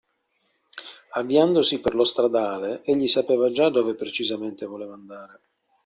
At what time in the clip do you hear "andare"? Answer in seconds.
4.95-5.41